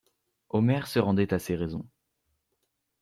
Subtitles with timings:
[0.49, 1.85] Omer se rendait à ces raisons.